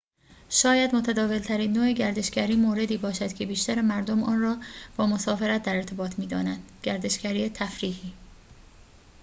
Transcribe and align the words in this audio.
شاید 0.49 0.95
متداول‌ترین 0.95 1.73
نوع 1.77 1.91
گردشگری 1.93 2.55
موردی 2.55 2.97
باشد 2.97 3.33
که 3.33 3.45
بیشتر 3.45 3.81
مردم 3.81 4.23
آن 4.23 4.41
را 4.41 4.57
با 4.97 5.07
مسافرت 5.07 5.63
در 5.63 5.75
ارتباط 5.75 6.19
می‌دانند 6.19 6.69
گردشگری 6.83 7.49
تفریحی 7.49 8.13